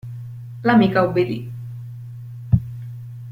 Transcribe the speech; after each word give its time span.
L'amica 0.63 1.03
obbedì. 1.03 1.47